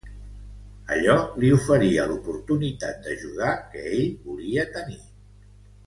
Allò 0.95 1.17
li 1.43 1.51
oferia 1.57 2.07
l’oportunitat 2.11 2.97
d’ajudar 3.09 3.53
que 3.75 3.85
ell 3.99 4.11
volia 4.27 4.69
tenir. 4.81 5.03